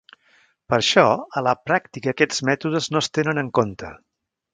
[0.71, 1.03] Per això,
[1.41, 3.93] a la pràctica aquests mètodes no es tenen en compte.